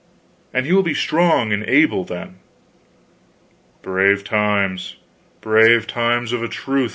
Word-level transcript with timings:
And 0.51 0.65
he 0.65 0.73
will 0.73 0.81
be 0.81 0.95
strong 0.95 1.53
and 1.53 1.63
able, 1.65 2.03
then." 2.03 2.39
"Brave 3.83 4.23
times, 4.23 4.95
brave 5.41 5.85
times, 5.85 6.31
of 6.33 6.41
a 6.41 6.47
truth!" 6.47 6.89